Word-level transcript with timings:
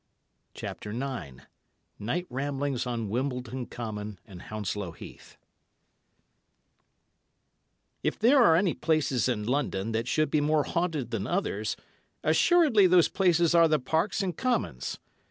CHAPTER 0.55 0.89
IX 0.89 1.43
NIGHT 1.99 2.25
RAMBLINGS 2.31 2.87
ON 2.87 3.07
WIMBLEDON 3.07 3.67
COMMON 3.67 4.17
AND 4.25 4.41
HOUNSLOW 4.41 4.93
HEATH 4.93 5.37
If 8.01 8.17
there 8.17 8.41
are 8.41 8.55
any 8.55 8.73
places 8.73 9.29
in 9.29 9.45
London 9.45 9.91
that 9.91 10.07
should 10.07 10.31
be 10.31 10.41
more 10.41 10.63
haunted 10.63 11.11
than 11.11 11.27
others, 11.27 11.75
assuredly 12.23 12.87
those 12.87 13.09
places 13.09 13.53
are 13.53 13.67
the 13.67 13.77
parks 13.77 14.23
and 14.23 14.35
commons. 14.35 14.97